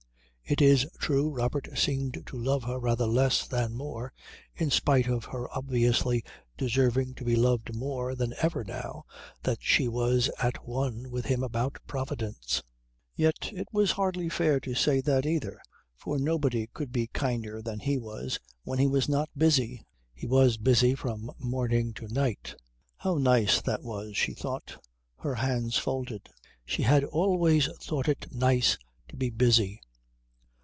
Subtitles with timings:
[0.43, 4.11] It is true Robert seemed to love her rather less than more,
[4.53, 6.25] in spite of her obviously
[6.57, 9.05] deserving to be loved more than ever now
[9.43, 12.61] that she was at one with him about Providence;
[13.15, 15.57] yet it was hardly fair to say that, either,
[15.95, 19.85] for nobody could be kinder than he was when he was not busy.
[20.13, 22.55] He was busy from morning to night.
[22.97, 24.83] How nice that was, she thought,
[25.19, 26.27] her hands folded;
[26.65, 28.77] she had always thought it nice
[29.07, 29.79] to be busy.